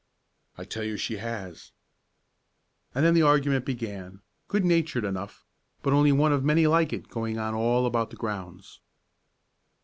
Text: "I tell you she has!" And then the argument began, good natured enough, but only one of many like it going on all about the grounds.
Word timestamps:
"I 0.57 0.63
tell 0.65 0.83
you 0.83 0.97
she 0.97 1.17
has!" 1.17 1.73
And 2.95 3.05
then 3.05 3.13
the 3.13 3.21
argument 3.21 3.65
began, 3.65 4.21
good 4.47 4.65
natured 4.65 5.05
enough, 5.05 5.45
but 5.83 5.93
only 5.93 6.11
one 6.11 6.33
of 6.33 6.43
many 6.43 6.65
like 6.65 6.91
it 6.91 7.07
going 7.07 7.37
on 7.37 7.53
all 7.53 7.85
about 7.85 8.09
the 8.09 8.15
grounds. 8.15 8.79